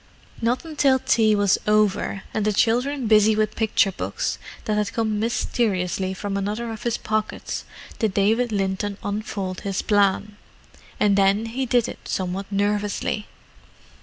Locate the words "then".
11.15-11.45